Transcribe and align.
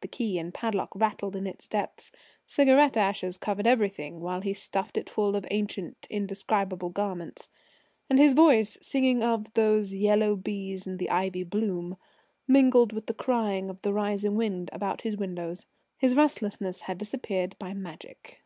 The 0.00 0.08
key 0.08 0.40
and 0.40 0.52
padlock 0.52 0.90
rattled 0.96 1.36
in 1.36 1.46
its 1.46 1.68
depths. 1.68 2.10
Cigarette 2.48 2.96
ashes 2.96 3.38
covered 3.38 3.64
everything 3.68 4.18
while 4.20 4.40
he 4.40 4.52
stuffed 4.52 4.96
it 4.98 5.08
full 5.08 5.36
of 5.36 5.46
ancient, 5.52 6.08
indescribable 6.10 6.88
garments. 6.88 7.48
And 8.10 8.18
his 8.18 8.32
voice, 8.32 8.76
singing 8.82 9.22
of 9.22 9.52
those 9.52 9.94
"yellow 9.94 10.34
bees 10.34 10.88
in 10.88 10.96
the 10.96 11.08
ivy 11.10 11.44
bloom," 11.44 11.96
mingled 12.48 12.92
with 12.92 13.06
the 13.06 13.14
crying 13.14 13.70
of 13.70 13.80
the 13.82 13.92
rising 13.92 14.34
wind 14.34 14.68
about 14.72 15.02
his 15.02 15.16
windows. 15.16 15.64
His 15.96 16.16
restlessness 16.16 16.80
had 16.80 16.98
disappeared 16.98 17.54
by 17.60 17.72
magic. 17.72 18.42